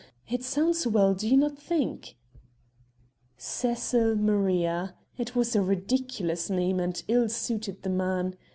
[0.27, 2.17] It sounds well do not you think?"
[3.37, 4.95] Cecil Maria!
[5.19, 8.35] It was a ridiculous name and ill suited the man.